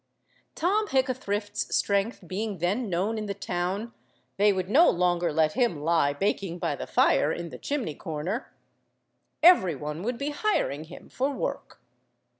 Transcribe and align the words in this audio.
Tom 0.55 0.87
Hickathrift's 0.87 1.75
strength 1.75 2.23
being 2.27 2.57
then 2.57 2.89
known 2.89 3.19
in 3.19 3.27
the 3.27 3.35
town 3.35 3.93
they 4.37 4.51
would 4.51 4.67
no 4.67 4.89
longer 4.89 5.31
let 5.31 5.53
him 5.53 5.79
lie 5.79 6.11
baking 6.11 6.57
by 6.57 6.75
the 6.75 6.87
fire 6.87 7.31
in 7.31 7.49
the 7.49 7.59
chimney–corner. 7.59 8.51
Every 9.43 9.75
one 9.75 10.01
would 10.01 10.17
be 10.17 10.31
hiring 10.31 10.85
him 10.85 11.07
for 11.07 11.29
work. 11.29 11.83